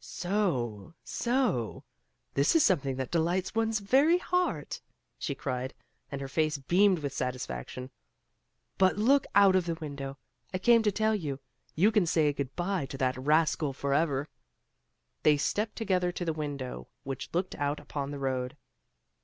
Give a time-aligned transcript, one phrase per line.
[0.00, 0.92] "So!
[1.04, 1.84] So!
[2.32, 4.80] this is something that delights one's very heart!"
[5.20, 5.72] she cried,
[6.10, 7.92] and her face beamed with satisfaction.
[8.76, 10.18] "But look out of the window!
[10.52, 11.38] I came to tell you!
[11.76, 14.28] You can say good bye to that rascal forever."
[15.22, 18.56] They stepped together to the window which looked out upon the road.